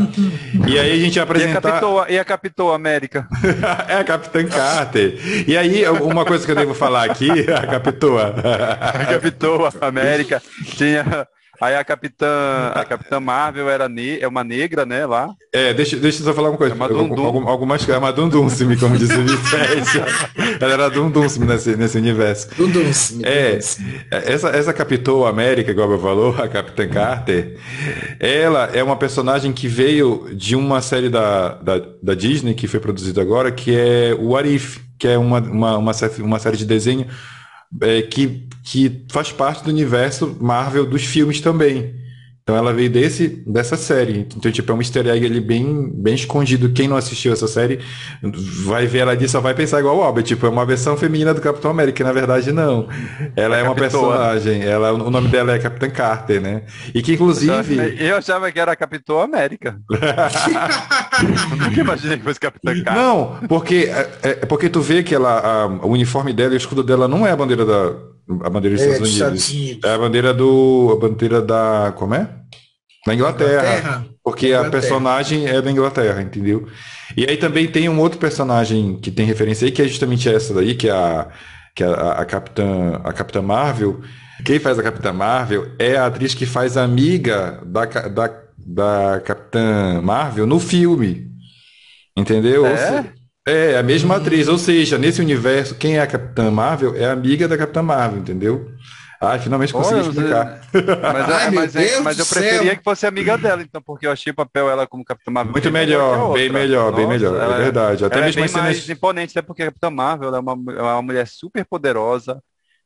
[0.67, 1.81] e aí a gente ia apresentar...
[2.07, 3.27] E e a Capitão América?
[3.89, 5.17] é a Capitã Carter.
[5.47, 8.35] E aí, uma coisa que eu devo falar aqui, a Capitoa.
[8.79, 10.39] a Capitoa América
[10.77, 11.27] tinha
[11.61, 15.33] Aí a Capitã, a Capitã Marvel era ne é uma negra, né, lá.
[15.53, 16.73] É, deixa, deixa eu só falar uma coisa.
[16.73, 17.47] É uma Dundum.
[17.47, 20.59] Algumas é uma Dundunsim, como diz o Vicente.
[20.59, 22.49] Ela era Dundunsim nesse, nesse universo.
[22.55, 23.21] Dundunsim.
[23.23, 23.57] É,
[24.11, 27.57] essa, essa Capitão América, igual eu falou, a Capitã Carter,
[28.19, 32.79] ela é uma personagem que veio de uma série da, da, da Disney, que foi
[32.79, 37.07] produzida agora, que é o Arif, que é uma, uma, uma, uma série de desenho
[37.81, 42.04] é, que, que faz parte do universo Marvel dos filmes também.
[42.45, 44.27] Então ela veio desse, dessa série.
[44.37, 46.69] Então, tipo, é um easter egg ali bem, bem escondido.
[46.69, 47.79] Quem não assistiu essa série
[48.63, 50.25] vai ver ela ali só vai pensar igual o Albert.
[50.25, 52.03] Tipo, é uma versão feminina do Capitão América.
[52.03, 52.87] Na verdade, não.
[53.35, 54.61] Ela é, é uma personagem.
[54.61, 56.61] Ela, o nome dela é Capitã Carter, né?
[56.93, 57.97] E que, inclusive...
[57.97, 59.81] Eu achava que era Capitão América.
[61.57, 62.93] nunca imaginei que fosse Capitã Carter.
[62.93, 66.57] Não, porque, é, é, porque tu vê que ela, a, o uniforme dela e o
[66.57, 69.49] escudo dela não é a bandeira da a bandeira dos é, Estados, Unidos.
[69.49, 69.83] Unidos.
[69.83, 70.89] É a bandeira do.
[70.93, 71.93] A bandeira da.
[71.95, 72.29] Como é?
[73.05, 73.51] Da Inglaterra.
[73.51, 74.05] Inglaterra.
[74.23, 74.67] Porque Inglaterra.
[74.67, 76.67] a personagem é da Inglaterra, entendeu?
[77.15, 80.53] E aí também tem um outro personagem que tem referência aí, que é justamente essa
[80.53, 81.27] daí, que é a,
[81.75, 84.01] que é a, a, Capitã, a Capitã Marvel.
[84.43, 89.21] Quem faz a Capitã Marvel é a atriz que faz a amiga da, da, da
[89.23, 91.29] Capitã Marvel no filme.
[92.17, 92.65] Entendeu?
[92.65, 93.13] É?
[93.47, 97.47] É, a mesma atriz, ou seja, nesse universo, quem é a Capitã Marvel é amiga
[97.47, 98.71] da Capitã Marvel, entendeu?
[99.21, 100.61] Ah, finalmente consegui Olha, explicar.
[101.13, 102.77] Mas, Ai, mas, é, mas eu preferia céu.
[102.77, 105.51] que fosse amiga dela, então, porque eu achei o papel ela como Capitã Marvel.
[105.51, 108.05] Muito melhor, bem melhor, Nossa, bem melhor, é verdade.
[108.05, 108.89] Até ela mesmo é bem mais cenas...
[108.89, 112.41] imponente, até porque a Capitã Marvel é uma, é uma mulher super poderosa,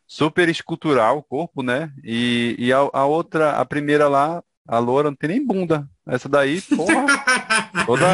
[0.06, 1.91] super escultural o corpo, né?
[2.04, 5.88] E, e a, a outra, a primeira lá, a loura não tem nem bunda.
[6.10, 7.06] Essa daí, porra.
[7.86, 8.06] Toda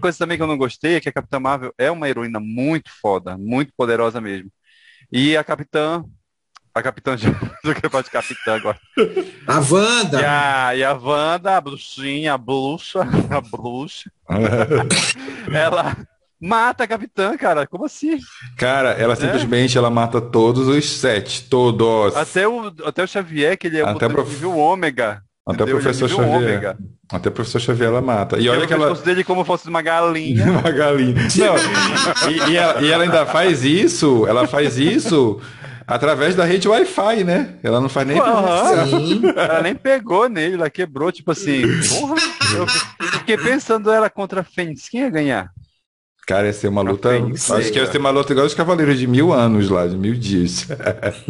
[0.00, 2.90] coisa também que eu não gostei é que a Capitã Marvel é uma heroína muito
[3.00, 4.50] foda, muito poderosa mesmo.
[5.10, 6.04] E a Capitã.
[6.74, 7.30] A Capitã já.
[7.64, 8.78] Do que pode Capitã agora.
[9.46, 10.20] A Wanda!
[10.20, 14.10] E a, e a Wanda, a bruxinha, a bruxa, a bruxa.
[15.52, 15.96] ela
[16.40, 17.66] mata a Capitã, cara.
[17.66, 18.18] Como assim?
[18.56, 19.16] Cara, ela é?
[19.16, 21.48] simplesmente ela mata todos os sete.
[21.48, 22.14] Todos.
[22.14, 24.28] Até o, até o Xavier, que ele é o até prof...
[24.28, 25.22] nível ômega.
[25.48, 26.36] Até o professor Xavier.
[26.36, 26.78] Ômega.
[27.10, 28.38] Até o professor Xavier ela mata.
[28.38, 28.94] E olha que ela.
[28.94, 30.44] dele como fosse uma galinha.
[30.50, 31.14] uma galinha.
[31.14, 32.30] Não.
[32.30, 35.40] e, e, ela, e ela ainda faz isso, ela faz isso
[35.86, 37.54] através da rede Wi-Fi, né?
[37.62, 38.20] Ela não faz nem.
[38.20, 39.30] Uhum.
[39.34, 41.62] Ela nem pegou nele, ela quebrou, tipo assim.
[41.88, 42.16] Porra,
[42.54, 42.66] eu
[43.12, 44.86] fiquei pensando ela contra a Fênix.
[44.88, 45.50] Quem ia ganhar?
[46.28, 47.08] Cara, ia ser uma luta.
[47.08, 50.12] acho que ia ser uma luta igual os Cavaleiros de mil anos lá, de mil
[50.12, 50.68] dias.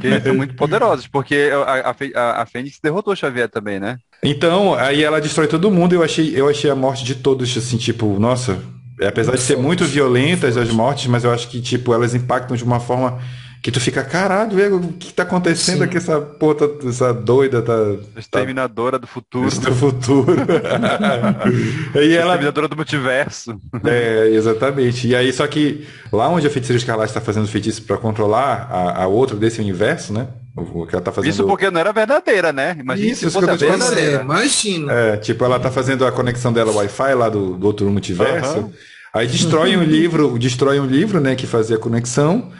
[0.00, 3.98] eles são muito poderosos, porque a, a, a Fênix derrotou o Xavier também, né?
[4.22, 5.92] Então, aí ela destrói todo mundo.
[5.92, 8.62] Eu achei, eu achei a morte de todos, assim, tipo, nossa.
[9.04, 12.62] Apesar de ser muito violentas as mortes, mas eu acho que, tipo, elas impactam de
[12.62, 13.20] uma forma
[13.68, 15.84] que tu fica, caralho, velho, o que tá acontecendo Sim.
[15.84, 15.98] aqui?
[15.98, 17.74] Essa puta, essa doida tá.
[18.16, 19.02] Exterminadora tá...
[19.02, 19.50] do futuro.
[19.50, 20.36] Do futuro.
[21.94, 22.32] e ela...
[22.32, 23.60] Exterminadora do multiverso.
[23.84, 25.06] É, exatamente.
[25.06, 29.02] E aí, só que lá onde a feiticeira escarlate está fazendo feitiço para controlar a,
[29.02, 30.28] a outra desse universo, né?
[30.56, 31.30] O que ela tá fazendo...
[31.30, 32.74] Isso porque não era verdadeira, né?
[32.80, 34.22] Imagina isso, se fosse isso verdadeira.
[34.22, 34.92] Imagina.
[34.94, 38.60] É, tipo, ela tá fazendo a conexão dela Wi-Fi lá do, do outro multiverso.
[38.60, 38.72] Uhum.
[39.12, 42.50] Aí destrói um livro, destrói um livro, né, que fazia a conexão.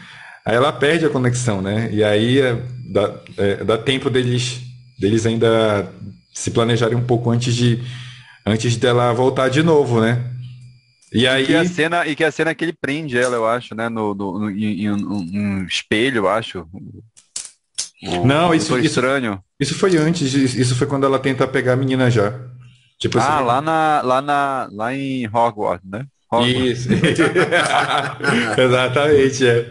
[0.49, 1.91] Aí ela perde a conexão, né?
[1.93, 2.55] E aí é,
[2.91, 4.63] dá, é, dá tempo deles,
[4.99, 5.93] deles ainda
[6.33, 7.85] se planejarem um pouco antes de
[8.47, 10.25] antes dela voltar de novo, né?
[11.13, 13.47] E aí e que a cena e que a cena que ele prende ela, eu
[13.47, 13.91] acho, né?
[13.91, 16.67] No, no, no em, um, um, espelho, eu acho.
[18.03, 19.45] O, não, isso, isso estranho.
[19.61, 20.33] Isso foi antes.
[20.33, 22.33] Isso foi quando ela tenta pegar a menina já.
[22.99, 26.07] Tipo, ah, lá na lá na lá em Hogwarts, né?
[26.45, 26.89] Isso.
[28.59, 29.67] Exatamente, é.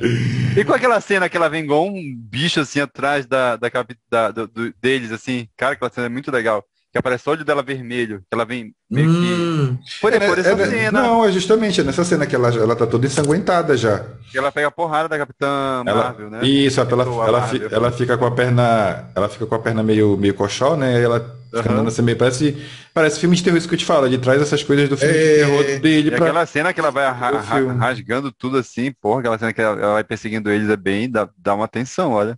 [0.57, 3.69] E com aquela cena que ela vem igual um bicho assim atrás da, da,
[4.09, 6.63] da do, do, deles, assim, cara, aquela cena é muito legal.
[6.91, 9.77] que aparece o olho dela vermelho, que ela vem meio hum.
[9.85, 9.99] que.
[10.01, 10.99] Por, é, por essa é, cena.
[10.99, 14.03] Não, é justamente nessa cena que ela, ela tá toda ensanguentada já.
[14.31, 16.43] Que ela pega a porrada da Capitã Marvel, né?
[16.43, 17.69] Isso, ela, ela, Marvel.
[17.71, 19.09] ela, fica com a perna.
[19.13, 20.99] Ela fica com a perna meio, meio coxó, né?
[20.99, 21.87] E ela uhum.
[21.87, 22.17] assim, meio.
[22.17, 22.57] Parece,
[22.93, 24.05] parece filme de terror isso que eu te falo.
[24.05, 25.17] Ele traz essas coisas do filme é...
[25.17, 26.07] de terror dele.
[26.07, 26.25] E pra...
[26.25, 27.05] aquela cena que ela vai
[27.77, 31.09] rasgando tudo assim, porra, aquela cena que ela, ela vai perseguindo eles é bem.
[31.09, 32.37] dá, dá uma atenção, olha.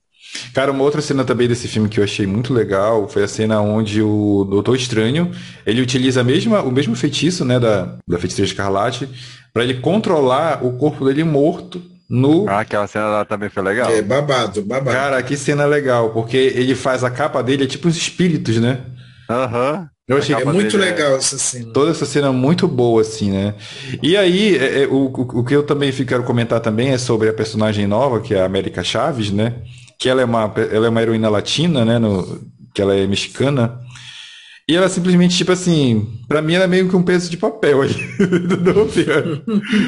[0.54, 3.62] Cara, uma outra cena também desse filme que eu achei muito legal foi a cena
[3.62, 5.32] onde o Doutor Estranho,
[5.66, 9.10] ele utiliza a mesma, o mesmo feitiço, né, da, da Feiticeira Escarlate,
[9.54, 12.48] para ele controlar o corpo dele morto no...
[12.50, 13.90] Ah, aquela cena lá também foi legal.
[13.90, 14.96] É, babado, babado.
[14.96, 18.82] Cara, que cena legal, porque ele faz a capa dele, é tipo os espíritos, né?
[19.30, 19.80] Aham.
[19.82, 19.88] Uhum.
[20.08, 21.18] Eu achei é muito é legal é...
[21.18, 21.72] essa cena.
[21.72, 23.54] Toda essa cena muito boa, assim, né?
[24.02, 27.34] E aí, é, é, o, o, que eu também quero comentar também é sobre a
[27.34, 29.62] personagem nova, que é a América Chaves, né?
[30.00, 32.00] que ela é uma, ela é uma heroína latina, né?
[32.00, 32.42] No,
[32.74, 33.78] que ela é mexicana.
[34.68, 37.82] E ela simplesmente, tipo assim, pra mim ela é meio que um peso de papel
[37.82, 37.94] aí
[38.48, 38.88] do.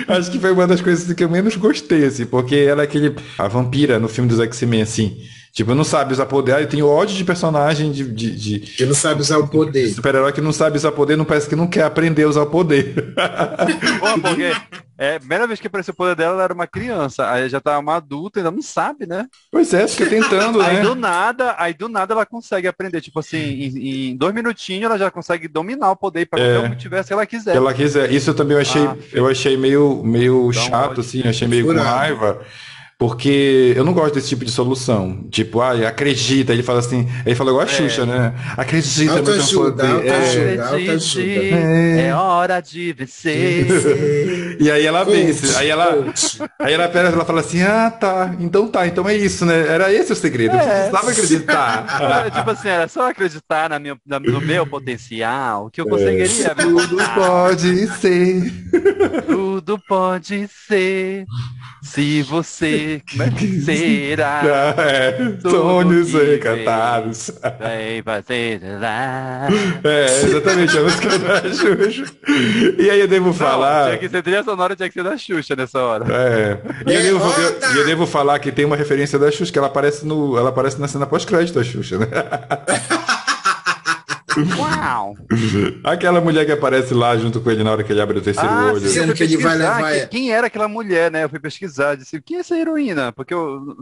[0.07, 3.15] Acho que foi uma das coisas que eu menos gostei, assim, porque ela é aquele.
[3.37, 5.17] A vampira no filme dos X-Men, assim.
[5.51, 6.53] Tipo, não sabe usar poder.
[6.53, 8.09] Ah, eu tenho ódio de personagem de.
[8.09, 9.89] de, de que não sabe usar o poder.
[9.89, 12.49] Super-herói que não sabe usar poder, não parece que não quer aprender a usar o
[12.49, 12.93] poder.
[13.99, 14.53] Pô, porque
[14.97, 17.29] é, a primeira vez que apareceu o poder dela, ela era uma criança.
[17.29, 19.25] Aí já tá uma adulta, ainda não sabe, né?
[19.51, 20.81] Pois é, fica tentando, aí né?
[20.83, 23.01] do nada, aí do nada ela consegue aprender.
[23.01, 26.69] Tipo assim, em, em dois minutinhos ela já consegue dominar o poder para é, o
[26.69, 27.51] que tiver se ela quiser.
[27.51, 28.09] Se ela quiser.
[28.09, 31.73] Isso eu também eu achei, ah, eu achei meio, meio chato, assim, achei meio com
[31.73, 32.39] raiva.
[33.01, 35.25] Porque eu não gosto desse tipo de solução.
[35.31, 36.53] Tipo, ah, acredita.
[36.53, 37.73] Ele fala assim, ele fala igual a é.
[37.73, 38.31] Xuxa, né?
[38.55, 40.05] Acredita no seu poder.
[40.05, 42.09] É.
[42.09, 43.65] é hora de vencer.
[44.59, 45.55] E aí ela vence.
[45.57, 46.05] Aí ela,
[46.59, 48.35] aí ela, ela fala assim, ah, tá.
[48.39, 49.67] Então tá, então é isso, né?
[49.67, 50.55] Era esse o segredo.
[50.55, 50.89] É.
[50.89, 52.31] precisava acreditar.
[52.31, 56.47] tipo assim, era só acreditar na minha, na, no meu potencial que eu conseguiria.
[56.47, 56.55] É.
[56.55, 58.53] Tudo pode ser.
[59.27, 61.25] Tudo pode ser.
[61.81, 63.01] Se você
[63.65, 64.41] será.
[64.77, 67.31] É, sonhos encantados.
[67.41, 68.61] Vai fazer.
[69.83, 72.05] É, exatamente, a música da Xuxa.
[72.77, 73.87] E aí eu devo Não, falar.
[73.87, 76.05] Tinha que ser trilha sonora, tinha que ser da Xuxa nessa hora.
[76.13, 76.59] É.
[76.85, 79.67] E eu devo, eu, eu devo falar que tem uma referência da Xuxa, que ela
[79.67, 82.07] aparece, no, ela aparece na cena pós-crédito da Xuxa, né?
[84.57, 85.17] Uau!
[85.83, 88.49] Aquela mulher que aparece lá junto com ele na hora que ele abre o terceiro
[88.49, 88.79] ah, olho.
[88.79, 89.93] Dizendo que ele vai levar.
[89.93, 91.23] Que, quem era aquela mulher, né?
[91.23, 93.11] Eu fui pesquisar, disse, quem é essa heroína?
[93.11, 93.75] Porque eu.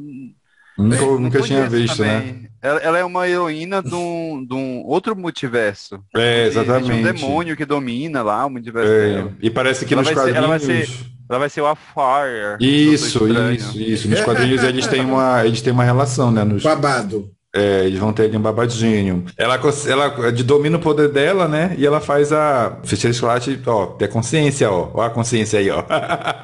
[0.80, 2.20] Nunca, é, nunca tinha visto, né?
[2.20, 2.34] também.
[2.34, 2.50] né?
[2.62, 6.02] Ela, ela, é uma heroína de um, de um outro multiverso.
[6.16, 6.92] É, exatamente.
[6.92, 10.34] um demônio que domina lá o multiverso é, E parece que ela nos quadrinhos...
[10.34, 10.90] Ser, ela vai ser,
[11.30, 12.58] ela vai ser o Afire.
[12.60, 14.10] Isso, isso, isso.
[14.10, 16.44] Nos quadrinhos eles têm uma, eles têm uma relação, né?
[16.44, 16.64] Nos...
[16.64, 17.30] Babado.
[17.56, 19.26] É, eles vão ter ali um babadinho.
[19.36, 21.74] Ela, ela de domina o poder dela, né?
[21.80, 24.92] E ela faz a feiticeira escolate, ó, ter consciência, ó.
[24.94, 25.84] Ó a consciência aí, ó.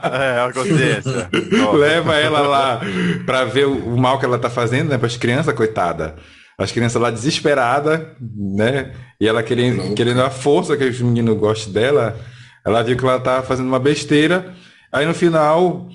[0.05, 1.29] É, a consciência.
[1.73, 2.81] Leva ela lá
[3.25, 4.97] pra ver o, mal que ela tá fazendo, né?
[4.97, 6.15] Para as crianças, coitada.
[6.57, 8.91] As crianças lá desesperadas, né?
[9.19, 12.17] E ela querendo, querendo a força que os meninos gostam dela.
[12.65, 14.53] Ela viu que ela tá fazendo uma besteira.
[14.91, 15.87] Aí no final,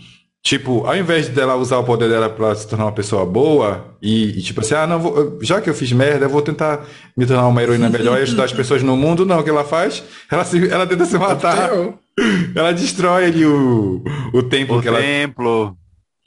[0.43, 4.39] Tipo, ao invés dela usar o poder dela para se tornar uma pessoa boa e,
[4.39, 7.27] e tipo assim, ah, não, vou, já que eu fiz merda, eu vou tentar me
[7.27, 10.03] tornar uma heroína melhor e ajudar as pessoas no mundo, não, o que ela faz?
[10.31, 11.71] Ela, se, ela tenta se matar.
[12.55, 14.99] Ela destrói ali o, o templo o que ela.
[14.99, 15.75] templo.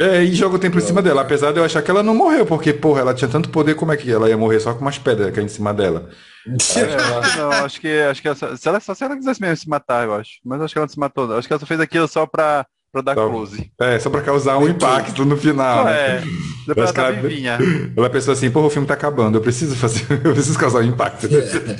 [0.01, 2.15] É, e joga o templo em cima dela, apesar de eu achar que ela não
[2.15, 4.81] morreu, porque, porra, ela tinha tanto poder, como é que ela ia morrer só com
[4.81, 6.09] umas pedras caindo em cima dela?
[6.47, 9.69] É, não, acho que, acho que ela, se ela, só se ela quisesse mesmo se
[9.69, 10.39] matar, eu acho.
[10.43, 11.31] Mas acho que ela não se matou.
[11.35, 13.71] Acho que ela só fez aquilo só pra Pra dar só, close.
[13.81, 15.87] É, só pra causar um impacto no final.
[15.87, 16.27] É, né?
[16.67, 17.57] depois ela, ela,
[17.97, 20.83] ela pensou assim, pô, o filme tá acabando, eu preciso fazer, eu preciso causar um
[20.83, 21.27] impacto.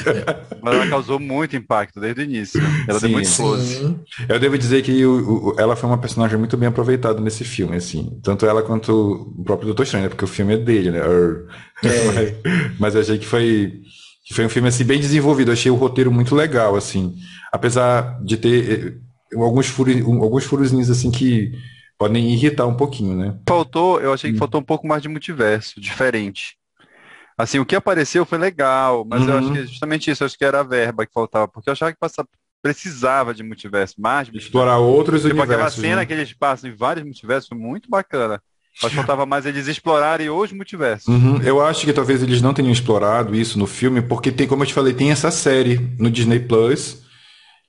[0.60, 2.60] Mas ela causou muito impacto desde o início.
[2.88, 3.96] Ela sim, deu muito close.
[4.28, 7.76] Eu devo dizer que o, o, ela foi uma personagem muito bem aproveitada nesse filme,
[7.76, 8.20] assim.
[8.24, 10.10] Tanto ela quanto o próprio Doutor Estranho, né?
[10.10, 11.02] Porque o filme é dele, né?
[11.84, 12.36] É.
[12.80, 13.72] Mas eu achei que foi,
[14.26, 15.52] que foi um filme, assim, bem desenvolvido.
[15.52, 17.14] Eu achei o roteiro muito legal, assim.
[17.52, 19.03] Apesar de ter
[19.36, 21.52] alguns, furos, alguns furozinhos assim que
[21.98, 23.38] podem irritar um pouquinho, né?
[23.48, 24.40] Faltou, eu achei que hum.
[24.40, 26.58] faltou um pouco mais de multiverso, diferente.
[27.38, 29.30] Assim, o que apareceu foi legal, mas uhum.
[29.30, 31.92] eu acho que justamente isso, acho que era a verba que faltava, porque eu achava
[31.92, 32.28] que passava,
[32.62, 34.48] precisava de multiverso, mais multiverso.
[34.48, 35.56] Explorar outros tipo, universos.
[35.56, 36.06] Aquela cena né?
[36.06, 38.42] que eles passam em vários multiversos foi muito bacana.
[38.78, 41.08] Acho que faltava mais eles explorarem os multiversos.
[41.08, 41.42] Uhum.
[41.44, 44.68] Eu acho que talvez eles não tenham explorado isso no filme, porque tem, como eu
[44.68, 47.03] te falei, tem essa série no Disney Plus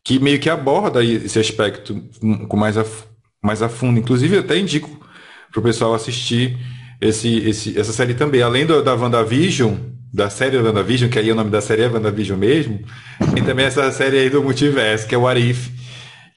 [0.04, 2.00] que meio que aborda esse aspecto
[2.46, 2.84] com mais a,
[3.42, 3.98] mais a fundo.
[3.98, 5.00] Inclusive, até indico
[5.50, 6.58] para o pessoal assistir
[7.00, 8.42] esse, esse, essa série também.
[8.42, 9.74] Além do, da WandaVision,
[10.12, 12.80] da série WandaVision, que aí o nome da série é WandaVision mesmo,
[13.34, 15.70] tem também essa série aí do multiverso, que é o Arif,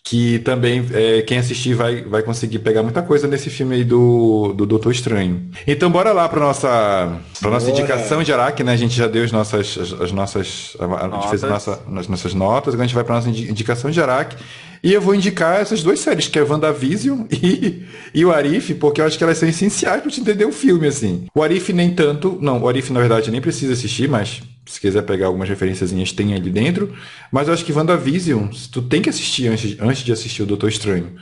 [0.09, 4.53] que também é, quem assistir vai, vai conseguir pegar muita coisa nesse filme aí do,
[4.53, 5.49] do Doutor Estranho.
[5.67, 8.71] Então bora lá para nossa para nossa indicação de Araque, né?
[8.71, 12.07] A gente já deu as nossas as, as nossas a gente fez a nossa, as
[12.07, 14.37] nossas notas, agora a gente vai para nossa indicação de Araque.
[14.81, 19.01] E eu vou indicar essas duas séries, que é WandaVision e, e o Arif, porque
[19.01, 21.25] eu acho que elas são essenciais para te entender o filme, assim.
[21.35, 25.03] O Arif nem tanto, não, o Arif na verdade nem precisa assistir, mas se quiser
[25.03, 26.95] pegar algumas referênciazinhas, tem ali dentro.
[27.31, 30.69] Mas eu acho que WandaVision, tu tem que assistir antes, antes de assistir o Doutor
[30.69, 31.15] Estranho.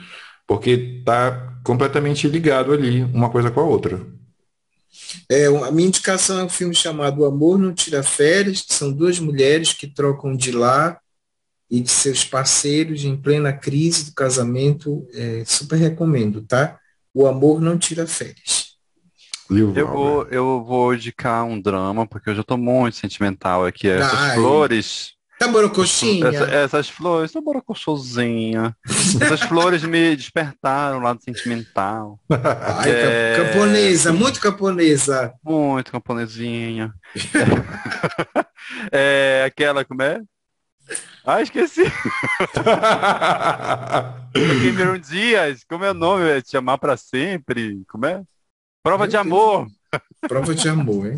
[0.47, 4.05] Porque tá completamente ligado ali, uma coisa com a outra.
[5.29, 8.91] É, a minha indicação é um filme chamado O Amor Não Tira Férias, que são
[8.91, 10.99] duas mulheres que trocam de lá
[11.69, 15.07] e de seus parceiros em plena crise do casamento.
[15.13, 16.79] É, super recomendo, tá?
[17.13, 18.54] O Amor Não Tira Férias.
[19.49, 23.87] Eu vou, eu vou indicar um drama, porque eu já tô muito sentimental aqui.
[23.87, 24.35] Essas Ai.
[24.35, 25.13] flores.
[25.37, 26.29] Tá borocoxinha?
[26.29, 28.75] Essa, essas flores, tá borocochosinha.
[29.21, 32.17] essas flores me despertaram lá do sentimental.
[32.29, 33.35] Ai, é...
[33.37, 35.33] camponesa, muito camponesa.
[35.43, 36.93] Muito camponesinha.
[38.91, 40.21] é aquela, como é?
[41.25, 41.83] Ah, esqueci.
[44.33, 46.29] Cameron Dias, como é o nome?
[46.29, 47.83] É Te Amar Pra Sempre?
[47.87, 48.23] Como é?
[48.85, 49.65] Prova de amor.
[50.29, 51.15] Prova de amor, hein?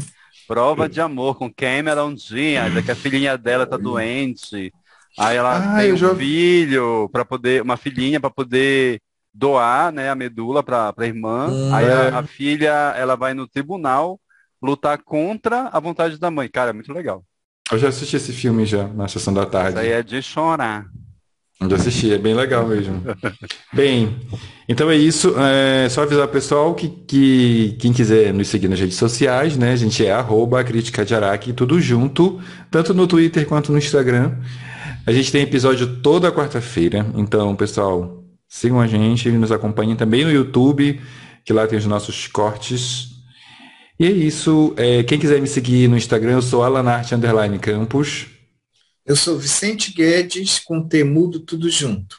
[0.48, 4.74] Prova de amor com Cameron Diaz, é que a filhinha dela tá doente.
[5.20, 6.16] Aí ela ah, tem um já...
[6.16, 9.02] filho para poder, uma filhinha para poder
[9.34, 11.48] doar, né, a medula para a irmã.
[11.50, 11.92] Hum, Aí é.
[11.92, 14.18] a, a, filha, ela vai no tribunal
[14.62, 16.48] lutar contra a vontade da mãe.
[16.48, 17.22] Cara, é muito legal.
[17.70, 19.72] Eu já assisti esse filme já na sessão da tarde.
[19.72, 20.86] Isso aí é de chorar.
[21.60, 23.02] Já assisti, é bem legal mesmo.
[23.74, 24.16] bem,
[24.70, 25.34] então é isso.
[25.40, 29.72] É só avisar o pessoal que, que quem quiser nos seguir nas redes sociais, né?
[29.72, 32.40] A gente é arroba crítica de Araque, tudo junto,
[32.70, 34.36] tanto no Twitter quanto no Instagram.
[35.06, 37.08] A gente tem episódio toda quarta-feira.
[37.16, 41.02] Então, pessoal, sigam a gente, nos acompanhem também no YouTube,
[41.44, 43.18] que lá tem os nossos cortes.
[44.00, 44.76] E é isso.
[44.78, 47.16] É, quem quiser me seguir no Instagram, eu sou Alanarte
[47.60, 48.37] Campos.
[49.08, 52.18] Eu sou Vicente Guedes, com Temudo tudo junto.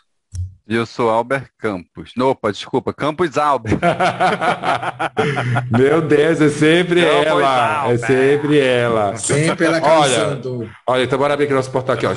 [0.66, 2.14] E eu sou Albert Campos.
[2.18, 3.79] Opa, desculpa, Campos Albert.
[5.70, 7.81] Meu Deus, é sempre Campos ela.
[7.81, 7.94] Albert.
[7.94, 9.16] É sempre ela.
[9.16, 10.61] Sempre ela causando.
[10.61, 12.14] Olha, olha, então bora abrir aqui nosso portal aqui, ó.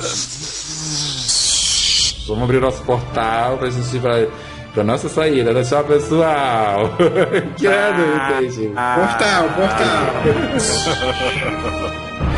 [2.28, 4.26] Vamos abrir nosso portal pra gente vai
[4.72, 5.50] para nossa saída.
[5.50, 6.96] Olha só, pessoal.
[7.58, 8.40] que ah,
[8.74, 9.92] ah, Portal, portal.